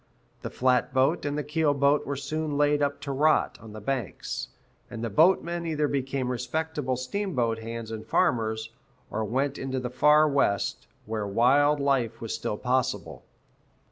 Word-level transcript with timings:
The 0.41 0.49
flatboat 0.49 1.25
and 1.25 1.37
the 1.37 1.43
keel 1.43 1.75
boat 1.75 2.07
were 2.07 2.15
soon 2.15 2.57
laid 2.57 2.81
up 2.81 3.01
to 3.01 3.11
rot 3.11 3.59
on 3.61 3.71
the 3.73 3.79
banks; 3.79 4.47
and 4.89 5.03
the 5.03 5.11
boatmen 5.11 5.63
either 5.67 5.87
became 5.87 6.31
respectable 6.31 6.95
steamboat 6.95 7.59
hands 7.59 7.91
and 7.91 8.03
farmers, 8.03 8.71
or 9.11 9.23
went 9.23 9.59
into 9.59 9.79
the 9.79 9.91
Far 9.91 10.27
West, 10.27 10.87
where 11.05 11.27
wild 11.27 11.79
life 11.79 12.19
was 12.19 12.33
still 12.33 12.57
possible. 12.57 13.25